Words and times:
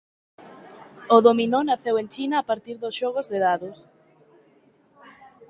O 1.15 1.17
dominó 1.27 1.59
naceu 1.63 1.95
en 2.01 2.07
China 2.15 2.35
a 2.39 2.47
partir 2.49 2.75
dos 2.83 2.95
xogos 3.01 3.27
de 3.31 3.39
dados. 3.47 3.77